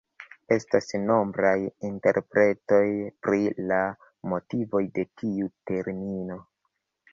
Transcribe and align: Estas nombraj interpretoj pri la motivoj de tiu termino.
Estas 0.53 0.87
nombraj 1.01 1.53
interpretoj 1.89 2.81
pri 3.27 3.43
la 3.73 3.83
motivoj 4.35 4.83
de 4.99 5.09
tiu 5.23 5.49
termino. 5.73 6.43